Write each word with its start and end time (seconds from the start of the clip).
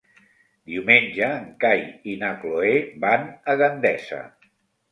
Diumenge 0.71 1.27
en 1.41 1.45
Cai 1.65 1.85
i 2.15 2.17
na 2.23 2.33
Cloè 2.41 2.73
van 3.07 3.31
a 3.55 3.59
Gandesa. 3.65 4.23